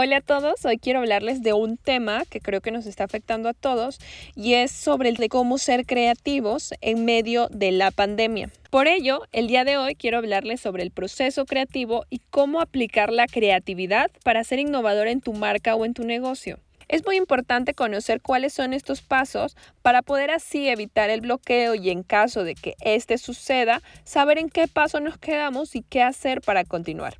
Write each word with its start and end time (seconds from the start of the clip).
Hola 0.00 0.18
a 0.18 0.20
todos, 0.20 0.64
hoy 0.64 0.78
quiero 0.78 1.00
hablarles 1.00 1.42
de 1.42 1.54
un 1.54 1.76
tema 1.76 2.22
que 2.30 2.38
creo 2.38 2.60
que 2.60 2.70
nos 2.70 2.86
está 2.86 3.02
afectando 3.02 3.48
a 3.48 3.52
todos 3.52 3.98
y 4.36 4.54
es 4.54 4.70
sobre 4.70 5.08
el 5.08 5.16
de 5.16 5.28
cómo 5.28 5.58
ser 5.58 5.86
creativos 5.86 6.72
en 6.80 7.04
medio 7.04 7.48
de 7.48 7.72
la 7.72 7.90
pandemia. 7.90 8.48
Por 8.70 8.86
ello, 8.86 9.22
el 9.32 9.48
día 9.48 9.64
de 9.64 9.76
hoy 9.76 9.96
quiero 9.96 10.18
hablarles 10.18 10.60
sobre 10.60 10.84
el 10.84 10.92
proceso 10.92 11.46
creativo 11.46 12.04
y 12.10 12.20
cómo 12.30 12.60
aplicar 12.60 13.12
la 13.12 13.26
creatividad 13.26 14.12
para 14.22 14.44
ser 14.44 14.60
innovador 14.60 15.08
en 15.08 15.20
tu 15.20 15.32
marca 15.32 15.74
o 15.74 15.84
en 15.84 15.94
tu 15.94 16.04
negocio. 16.04 16.60
Es 16.88 17.04
muy 17.04 17.16
importante 17.16 17.74
conocer 17.74 18.22
cuáles 18.22 18.54
son 18.54 18.72
estos 18.72 19.02
pasos 19.02 19.56
para 19.82 20.00
poder 20.00 20.30
así 20.30 20.68
evitar 20.68 21.10
el 21.10 21.20
bloqueo 21.20 21.74
y 21.74 21.90
en 21.90 22.02
caso 22.02 22.44
de 22.44 22.54
que 22.54 22.76
este 22.80 23.18
suceda, 23.18 23.82
saber 24.04 24.38
en 24.38 24.48
qué 24.48 24.68
paso 24.68 24.98
nos 24.98 25.18
quedamos 25.18 25.76
y 25.76 25.82
qué 25.82 26.02
hacer 26.02 26.40
para 26.40 26.64
continuar. 26.64 27.18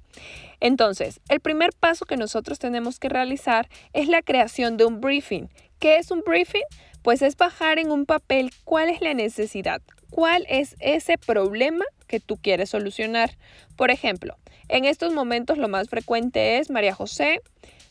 Entonces, 0.61 1.21
el 1.29 1.41
primer 1.41 1.75
paso 1.79 2.07
que 2.07 2.17
nosotros 2.17 2.59
tenemos 2.59 2.99
que 2.99 3.11
realizar 3.11 3.69
es 3.93 4.09
la 4.09 4.23
creación 4.23 4.79
de 4.79 4.87
un 4.87 5.03
briefing. 5.03 5.49
¿Qué 5.79 5.99
es 5.99 6.11
un 6.11 6.23
briefing? 6.23 6.65
Pues 7.03 7.21
es 7.21 7.37
bajar 7.37 7.79
en 7.79 7.91
un 7.91 8.07
papel 8.07 8.51
cuál 8.65 8.89
es 8.89 9.03
la 9.03 9.13
necesidad, 9.13 9.83
cuál 10.11 10.47
es 10.49 10.77
ese 10.81 11.19
problema 11.19 11.85
que 12.07 12.21
tú 12.21 12.39
quieres 12.39 12.71
solucionar. 12.71 13.37
Por 13.77 13.91
ejemplo, 13.91 14.37
en 14.69 14.87
estos 14.87 15.13
momentos 15.13 15.59
lo 15.59 15.69
más 15.69 15.89
frecuente 15.89 16.59
es 16.59 16.71
María 16.71 16.95
José, 16.95 17.41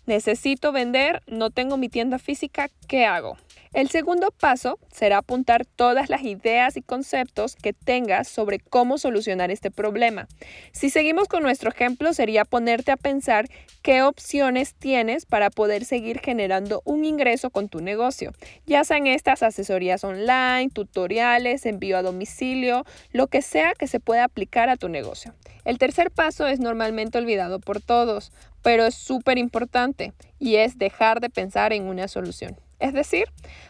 necesito 0.07 0.71
vender, 0.71 1.21
no 1.27 1.51
tengo 1.51 1.77
mi 1.77 1.89
tienda 1.89 2.17
física, 2.17 2.69
¿qué 2.87 3.05
hago? 3.05 3.37
El 3.73 3.89
segundo 3.89 4.31
paso 4.31 4.79
será 4.91 5.17
apuntar 5.19 5.65
todas 5.65 6.09
las 6.09 6.23
ideas 6.23 6.77
y 6.77 6.81
conceptos 6.81 7.55
que 7.55 7.73
tengas 7.73 8.27
sobre 8.27 8.59
cómo 8.59 8.97
solucionar 8.97 9.51
este 9.51 9.69
problema. 9.69 10.27
Si 10.71 10.89
seguimos 10.89 11.27
con 11.27 11.43
nuestro 11.43 11.69
ejemplo, 11.69 12.13
sería 12.13 12.45
ponerte 12.45 12.91
a 12.91 12.97
pensar 12.97 13.47
qué 13.83 14.01
opciones 14.01 14.73
tienes 14.73 15.25
para 15.25 15.49
poder 15.49 15.85
seguir 15.85 16.19
generando 16.19 16.81
un 16.85 17.05
ingreso 17.05 17.49
con 17.49 17.69
tu 17.69 17.81
negocio, 17.81 18.31
ya 18.65 18.83
sean 18.83 19.05
estas 19.05 19.43
asesorías 19.43 20.03
online, 20.03 20.69
tutoriales, 20.73 21.65
envío 21.65 21.97
a 21.97 22.01
domicilio, 22.01 22.85
lo 23.11 23.27
que 23.27 23.41
sea 23.41 23.73
que 23.77 23.87
se 23.87 23.99
pueda 23.99 24.23
aplicar 24.23 24.69
a 24.69 24.77
tu 24.77 24.89
negocio. 24.89 25.33
El 25.67 25.79
tercer 25.79 26.11
paso 26.11 26.47
es 26.47 26.61
normalmente 26.61 27.17
olvidado 27.17 27.59
por 27.59 27.81
todos, 27.81 28.31
pero 28.63 28.85
es 28.85 28.95
súper 28.95 29.37
importante 29.37 30.13
y 30.39 30.55
es 30.55 30.77
dejar 30.77 31.19
de 31.19 31.29
pensar 31.29 31.73
en 31.73 31.87
una 31.87 32.07
solución. 32.07 32.55
Es 32.79 32.93
decir, 32.93 33.25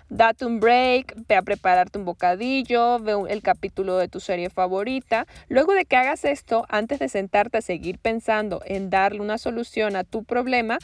date 0.07 0.45
un 0.45 0.59
break, 0.59 1.15
ve 1.27 1.35
a 1.35 1.41
prepararte 1.41 1.97
un 1.97 2.05
bocadillo, 2.05 2.99
ve 2.99 3.15
el 3.29 3.41
capítulo 3.41 3.97
de 3.97 4.09
tu 4.09 4.19
serie 4.19 4.51
favorita. 4.51 5.25
Luego 5.49 5.73
de 5.73 5.85
que 5.85 5.95
hagas 5.95 6.23
esto, 6.23 6.67
antes 6.69 6.99
de 6.99 7.09
sentarte 7.09 7.57
a 7.57 7.61
seguir 7.61 7.97
pensando 7.97 8.61
en 8.67 8.91
darle 8.91 9.21
una 9.21 9.39
solución 9.39 9.95
a 9.95 10.03
tu 10.03 10.23
problema, 10.23 10.77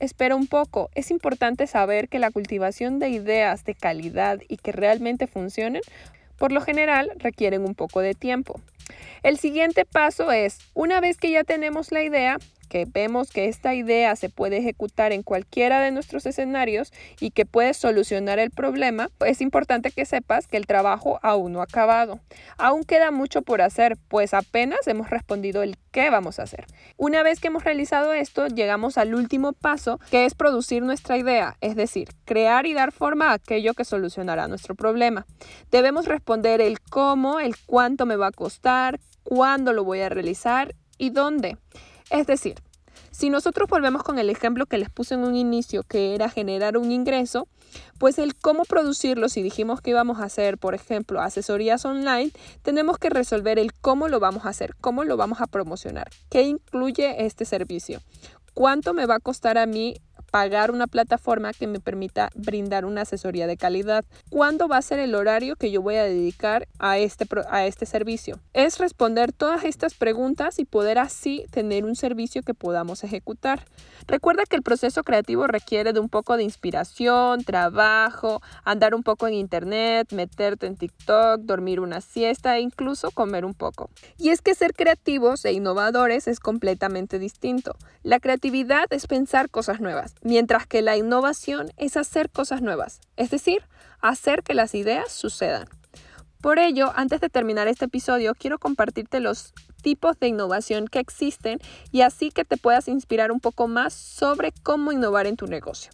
espera 0.00 0.36
un 0.36 0.48
poco. 0.48 0.90
Es 0.94 1.10
importante 1.10 1.66
saber 1.66 2.10
que 2.10 2.18
la 2.18 2.30
cultivación 2.30 2.98
de 2.98 3.08
ideas 3.08 3.64
de 3.64 3.74
calidad 3.74 4.40
y 4.50 4.58
que 4.58 4.72
realmente 4.72 5.28
funcionen, 5.28 5.80
por 6.36 6.52
lo 6.52 6.60
general 6.60 7.10
requieren 7.16 7.64
un 7.64 7.74
poco 7.74 8.00
de 8.00 8.12
tiempo. 8.12 8.60
El 9.22 9.38
siguiente 9.38 9.84
paso 9.84 10.32
es, 10.32 10.58
una 10.74 11.00
vez 11.00 11.18
que 11.18 11.30
ya 11.30 11.44
tenemos 11.44 11.92
la 11.92 12.02
idea, 12.02 12.38
que 12.68 12.86
vemos 12.86 13.30
que 13.30 13.46
esta 13.46 13.74
idea 13.74 14.14
se 14.16 14.28
puede 14.28 14.58
ejecutar 14.58 15.12
en 15.12 15.22
cualquiera 15.22 15.80
de 15.80 15.90
nuestros 15.90 16.26
escenarios 16.26 16.92
y 17.20 17.30
que 17.30 17.46
puede 17.46 17.74
solucionar 17.74 18.38
el 18.38 18.50
problema, 18.50 19.10
es 19.26 19.40
importante 19.40 19.90
que 19.90 20.04
sepas 20.04 20.46
que 20.46 20.56
el 20.56 20.66
trabajo 20.66 21.18
aún 21.22 21.52
no 21.52 21.60
ha 21.60 21.64
acabado. 21.64 22.20
Aún 22.56 22.84
queda 22.84 23.10
mucho 23.10 23.42
por 23.42 23.62
hacer, 23.62 23.96
pues 24.08 24.34
apenas 24.34 24.86
hemos 24.86 25.10
respondido 25.10 25.62
el 25.62 25.76
qué 25.90 26.10
vamos 26.10 26.38
a 26.38 26.44
hacer. 26.44 26.66
Una 26.96 27.22
vez 27.22 27.40
que 27.40 27.48
hemos 27.48 27.64
realizado 27.64 28.12
esto, 28.12 28.46
llegamos 28.46 28.98
al 28.98 29.14
último 29.14 29.52
paso, 29.52 29.98
que 30.10 30.24
es 30.24 30.34
producir 30.34 30.82
nuestra 30.82 31.16
idea, 31.16 31.56
es 31.60 31.76
decir, 31.76 32.08
crear 32.24 32.66
y 32.66 32.74
dar 32.74 32.92
forma 32.92 33.30
a 33.30 33.34
aquello 33.34 33.74
que 33.74 33.84
solucionará 33.84 34.48
nuestro 34.48 34.74
problema. 34.74 35.26
Debemos 35.70 36.06
responder 36.06 36.60
el 36.60 36.80
cómo, 36.80 37.40
el 37.40 37.56
cuánto 37.66 38.06
me 38.06 38.16
va 38.16 38.28
a 38.28 38.32
costar, 38.32 39.00
cuándo 39.22 39.72
lo 39.72 39.84
voy 39.84 40.00
a 40.00 40.08
realizar 40.08 40.74
y 40.96 41.10
dónde. 41.10 41.56
Es 42.10 42.26
decir, 42.26 42.56
si 43.10 43.30
nosotros 43.30 43.68
volvemos 43.68 44.02
con 44.02 44.18
el 44.18 44.30
ejemplo 44.30 44.66
que 44.66 44.78
les 44.78 44.90
puse 44.90 45.14
en 45.14 45.24
un 45.24 45.34
inicio, 45.34 45.82
que 45.82 46.14
era 46.14 46.28
generar 46.28 46.76
un 46.76 46.90
ingreso, 46.92 47.48
pues 47.98 48.18
el 48.18 48.34
cómo 48.34 48.64
producirlo, 48.64 49.28
si 49.28 49.42
dijimos 49.42 49.80
que 49.80 49.90
íbamos 49.90 50.20
a 50.20 50.24
hacer, 50.24 50.58
por 50.58 50.74
ejemplo, 50.74 51.20
asesorías 51.20 51.84
online, 51.84 52.30
tenemos 52.62 52.98
que 52.98 53.10
resolver 53.10 53.58
el 53.58 53.72
cómo 53.72 54.08
lo 54.08 54.20
vamos 54.20 54.46
a 54.46 54.50
hacer, 54.50 54.74
cómo 54.80 55.04
lo 55.04 55.16
vamos 55.16 55.40
a 55.40 55.46
promocionar, 55.46 56.08
qué 56.30 56.42
incluye 56.42 57.26
este 57.26 57.44
servicio, 57.44 58.00
cuánto 58.54 58.94
me 58.94 59.06
va 59.06 59.16
a 59.16 59.20
costar 59.20 59.58
a 59.58 59.66
mí 59.66 59.96
pagar 60.30 60.70
una 60.70 60.86
plataforma 60.86 61.52
que 61.52 61.66
me 61.66 61.80
permita 61.80 62.30
brindar 62.34 62.84
una 62.84 63.02
asesoría 63.02 63.46
de 63.46 63.56
calidad. 63.56 64.04
¿Cuándo 64.30 64.68
va 64.68 64.76
a 64.76 64.82
ser 64.82 64.98
el 64.98 65.14
horario 65.14 65.56
que 65.56 65.70
yo 65.70 65.82
voy 65.82 65.96
a 65.96 66.04
dedicar 66.04 66.68
a 66.78 66.98
este, 66.98 67.26
a 67.50 67.66
este 67.66 67.86
servicio? 67.86 68.40
Es 68.52 68.78
responder 68.78 69.32
todas 69.32 69.64
estas 69.64 69.94
preguntas 69.94 70.58
y 70.58 70.64
poder 70.64 70.98
así 70.98 71.46
tener 71.50 71.84
un 71.84 71.96
servicio 71.96 72.42
que 72.42 72.54
podamos 72.54 73.04
ejecutar. 73.04 73.64
Recuerda 74.06 74.44
que 74.46 74.56
el 74.56 74.62
proceso 74.62 75.02
creativo 75.02 75.46
requiere 75.46 75.92
de 75.92 76.00
un 76.00 76.08
poco 76.08 76.36
de 76.36 76.42
inspiración, 76.42 77.44
trabajo, 77.44 78.40
andar 78.64 78.94
un 78.94 79.02
poco 79.02 79.26
en 79.28 79.34
internet, 79.34 80.12
meterte 80.12 80.66
en 80.66 80.76
TikTok, 80.76 81.40
dormir 81.40 81.80
una 81.80 82.00
siesta 82.00 82.56
e 82.56 82.60
incluso 82.60 83.10
comer 83.10 83.44
un 83.44 83.54
poco. 83.54 83.90
Y 84.18 84.30
es 84.30 84.42
que 84.42 84.54
ser 84.54 84.74
creativos 84.74 85.44
e 85.44 85.52
innovadores 85.52 86.28
es 86.28 86.40
completamente 86.40 87.18
distinto. 87.18 87.76
La 88.02 88.20
creatividad 88.20 88.86
es 88.90 89.06
pensar 89.06 89.50
cosas 89.50 89.80
nuevas 89.80 90.14
mientras 90.22 90.66
que 90.66 90.82
la 90.82 90.96
innovación 90.96 91.70
es 91.76 91.96
hacer 91.96 92.30
cosas 92.30 92.62
nuevas, 92.62 93.00
es 93.16 93.30
decir, 93.30 93.62
hacer 94.00 94.42
que 94.42 94.54
las 94.54 94.74
ideas 94.74 95.12
sucedan. 95.12 95.68
Por 96.40 96.58
ello, 96.58 96.92
antes 96.94 97.20
de 97.20 97.28
terminar 97.28 97.66
este 97.66 97.86
episodio, 97.86 98.34
quiero 98.34 98.58
compartirte 98.58 99.18
los 99.18 99.54
tipos 99.82 100.18
de 100.20 100.28
innovación 100.28 100.86
que 100.86 101.00
existen 101.00 101.58
y 101.90 102.02
así 102.02 102.30
que 102.30 102.44
te 102.44 102.56
puedas 102.56 102.86
inspirar 102.86 103.32
un 103.32 103.40
poco 103.40 103.66
más 103.66 103.92
sobre 103.92 104.52
cómo 104.62 104.92
innovar 104.92 105.26
en 105.26 105.36
tu 105.36 105.46
negocio. 105.46 105.90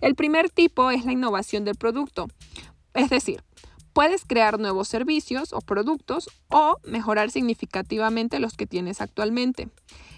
El 0.00 0.14
primer 0.14 0.50
tipo 0.50 0.90
es 0.90 1.04
la 1.04 1.12
innovación 1.12 1.64
del 1.64 1.76
producto, 1.76 2.28
es 2.94 3.08
decir, 3.08 3.42
puedes 3.94 4.24
crear 4.26 4.58
nuevos 4.58 4.88
servicios 4.88 5.54
o 5.54 5.60
productos 5.60 6.28
o 6.50 6.76
mejorar 6.84 7.30
significativamente 7.30 8.40
los 8.40 8.54
que 8.56 8.66
tienes 8.66 9.00
actualmente. 9.00 9.70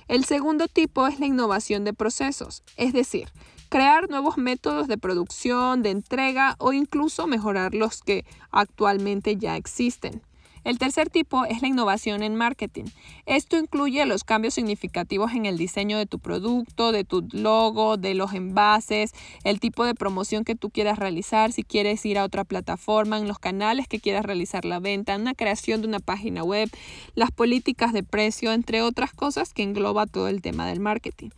El 0.08 0.24
segundo 0.24 0.66
tipo 0.66 1.06
es 1.06 1.20
la 1.20 1.26
innovación 1.26 1.84
de 1.84 1.92
procesos, 1.92 2.64
es 2.76 2.92
decir, 2.92 3.28
crear 3.68 4.08
nuevos 4.08 4.38
métodos 4.38 4.88
de 4.88 4.98
producción, 4.98 5.82
de 5.82 5.90
entrega 5.90 6.56
o 6.58 6.72
incluso 6.72 7.26
mejorar 7.26 7.74
los 7.74 8.00
que 8.00 8.24
actualmente 8.50 9.36
ya 9.36 9.56
existen. 9.56 10.22
El 10.66 10.80
tercer 10.80 11.10
tipo 11.10 11.44
es 11.44 11.62
la 11.62 11.68
innovación 11.68 12.24
en 12.24 12.34
marketing. 12.34 12.86
Esto 13.24 13.56
incluye 13.56 14.04
los 14.04 14.24
cambios 14.24 14.54
significativos 14.54 15.30
en 15.32 15.46
el 15.46 15.58
diseño 15.58 15.96
de 15.96 16.06
tu 16.06 16.18
producto, 16.18 16.90
de 16.90 17.04
tu 17.04 17.24
logo, 17.30 17.96
de 17.98 18.14
los 18.14 18.32
envases, 18.32 19.12
el 19.44 19.60
tipo 19.60 19.84
de 19.84 19.94
promoción 19.94 20.42
que 20.42 20.56
tú 20.56 20.70
quieras 20.70 20.98
realizar, 20.98 21.52
si 21.52 21.62
quieres 21.62 22.04
ir 22.04 22.18
a 22.18 22.24
otra 22.24 22.42
plataforma, 22.42 23.16
en 23.16 23.28
los 23.28 23.38
canales 23.38 23.86
que 23.86 24.00
quieras 24.00 24.24
realizar 24.24 24.64
la 24.64 24.80
venta, 24.80 25.14
una 25.14 25.34
creación 25.34 25.82
de 25.82 25.86
una 25.86 26.00
página 26.00 26.42
web, 26.42 26.68
las 27.14 27.30
políticas 27.30 27.92
de 27.92 28.02
precio, 28.02 28.52
entre 28.52 28.82
otras 28.82 29.12
cosas 29.12 29.54
que 29.54 29.62
engloba 29.62 30.06
todo 30.06 30.26
el 30.26 30.42
tema 30.42 30.66
del 30.66 30.80
marketing. 30.80 31.30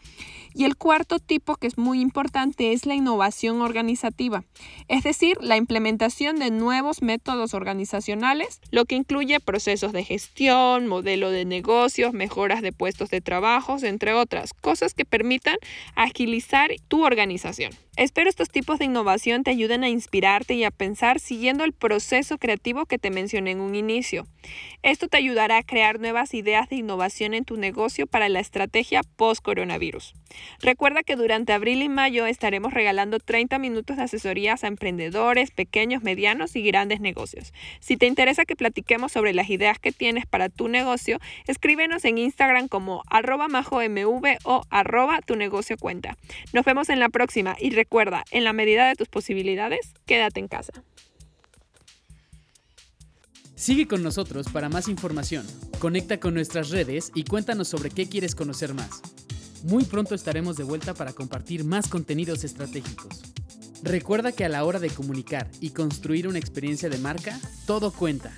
Y 0.54 0.64
el 0.64 0.76
cuarto 0.76 1.18
tipo, 1.18 1.56
que 1.56 1.66
es 1.66 1.76
muy 1.76 2.00
importante, 2.00 2.72
es 2.72 2.86
la 2.86 2.94
innovación 2.94 3.60
organizativa, 3.60 4.42
es 4.88 5.04
decir, 5.04 5.36
la 5.42 5.58
implementación 5.58 6.38
de 6.38 6.50
nuevos 6.50 7.02
métodos 7.02 7.52
organizacionales, 7.52 8.62
lo 8.70 8.86
que 8.86 8.96
incluye 8.96 9.17
incluye 9.20 9.40
procesos 9.40 9.92
de 9.92 10.04
gestión, 10.04 10.86
modelo 10.86 11.32
de 11.32 11.44
negocios, 11.44 12.12
mejoras 12.12 12.62
de 12.62 12.70
puestos 12.70 13.10
de 13.10 13.20
trabajo, 13.20 13.76
entre 13.82 14.12
otras, 14.12 14.54
cosas 14.54 14.94
que 14.94 15.04
permitan 15.04 15.56
agilizar 15.96 16.70
tu 16.86 17.04
organización. 17.04 17.72
Espero 17.98 18.30
estos 18.30 18.48
tipos 18.48 18.78
de 18.78 18.84
innovación 18.84 19.42
te 19.42 19.50
ayuden 19.50 19.82
a 19.82 19.88
inspirarte 19.88 20.54
y 20.54 20.62
a 20.62 20.70
pensar 20.70 21.18
siguiendo 21.18 21.64
el 21.64 21.72
proceso 21.72 22.38
creativo 22.38 22.86
que 22.86 22.96
te 22.96 23.10
mencioné 23.10 23.50
en 23.50 23.60
un 23.60 23.74
inicio. 23.74 24.24
Esto 24.84 25.08
te 25.08 25.16
ayudará 25.16 25.58
a 25.58 25.64
crear 25.64 25.98
nuevas 25.98 26.32
ideas 26.32 26.68
de 26.68 26.76
innovación 26.76 27.34
en 27.34 27.44
tu 27.44 27.56
negocio 27.56 28.06
para 28.06 28.28
la 28.28 28.38
estrategia 28.38 29.00
post-coronavirus. 29.16 30.14
Recuerda 30.60 31.02
que 31.02 31.16
durante 31.16 31.52
abril 31.52 31.82
y 31.82 31.88
mayo 31.88 32.26
estaremos 32.26 32.72
regalando 32.72 33.18
30 33.18 33.58
minutos 33.58 33.96
de 33.96 34.04
asesorías 34.04 34.62
a 34.62 34.68
emprendedores, 34.68 35.50
pequeños, 35.50 36.04
medianos 36.04 36.54
y 36.54 36.62
grandes 36.62 37.00
negocios. 37.00 37.52
Si 37.80 37.96
te 37.96 38.06
interesa 38.06 38.44
que 38.44 38.54
platiquemos 38.54 39.07
sobre 39.08 39.34
las 39.34 39.50
ideas 39.50 39.78
que 39.78 39.92
tienes 39.92 40.26
para 40.26 40.48
tu 40.48 40.68
negocio, 40.68 41.18
escríbenos 41.46 42.04
en 42.04 42.18
Instagram 42.18 42.68
como 42.68 43.02
arroba 43.08 43.48
majomv 43.48 44.38
o 44.44 44.62
arroba 44.70 45.20
tu 45.22 45.36
negocio 45.36 45.76
cuenta. 45.76 46.16
Nos 46.52 46.64
vemos 46.64 46.88
en 46.88 47.00
la 47.00 47.08
próxima 47.08 47.56
y 47.58 47.70
recuerda, 47.70 48.24
en 48.30 48.44
la 48.44 48.52
medida 48.52 48.88
de 48.88 48.94
tus 48.94 49.08
posibilidades, 49.08 49.94
quédate 50.06 50.40
en 50.40 50.48
casa. 50.48 50.72
Sigue 53.54 53.88
con 53.88 54.04
nosotros 54.04 54.46
para 54.52 54.68
más 54.68 54.86
información. 54.86 55.44
Conecta 55.80 56.20
con 56.20 56.32
nuestras 56.32 56.70
redes 56.70 57.10
y 57.14 57.24
cuéntanos 57.24 57.66
sobre 57.66 57.90
qué 57.90 58.08
quieres 58.08 58.36
conocer 58.36 58.72
más. 58.72 59.02
Muy 59.64 59.84
pronto 59.84 60.14
estaremos 60.14 60.56
de 60.56 60.62
vuelta 60.62 60.94
para 60.94 61.12
compartir 61.12 61.64
más 61.64 61.88
contenidos 61.88 62.44
estratégicos. 62.44 63.20
Recuerda 63.82 64.30
que 64.30 64.44
a 64.44 64.48
la 64.48 64.64
hora 64.64 64.78
de 64.78 64.90
comunicar 64.90 65.48
y 65.60 65.70
construir 65.70 66.28
una 66.28 66.38
experiencia 66.38 66.88
de 66.88 66.98
marca, 66.98 67.38
todo 67.66 67.92
cuenta. 67.92 68.32